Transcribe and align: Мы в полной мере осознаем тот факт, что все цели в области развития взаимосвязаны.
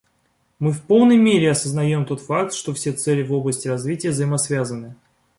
Мы 0.57 0.71
в 0.71 0.81
полной 0.81 1.17
мере 1.17 1.51
осознаем 1.51 2.07
тот 2.07 2.21
факт, 2.21 2.55
что 2.55 2.73
все 2.73 2.91
цели 2.91 3.21
в 3.21 3.31
области 3.33 3.67
развития 3.67 4.09
взаимосвязаны. 4.09 4.95